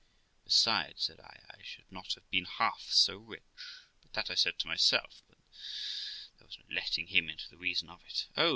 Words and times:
Besides', 0.45 1.03
said 1.03 1.19
I,' 1.19 1.37
I 1.51 1.61
should 1.61 1.91
not 1.91 2.15
have 2.15 2.27
been 2.31 2.45
half 2.45 2.89
so 2.89 3.17
rich'; 3.17 3.43
but 4.01 4.13
that 4.13 4.31
I 4.31 4.33
said 4.33 4.57
to 4.57 4.67
myself, 4.67 5.21
for 5.29 5.35
there 6.39 6.47
was 6.47 6.57
no 6.57 6.73
letting 6.73 7.05
him 7.05 7.29
into 7.29 7.47
the 7.47 7.55
reason 7.57 7.87
of 7.87 8.03
it. 8.07 8.25
'Oh!' 8.35 8.49